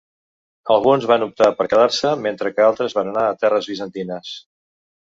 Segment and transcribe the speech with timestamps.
[0.75, 4.35] Alguns van optar per quedar-se, mentre que altres van anar a terres bizantines.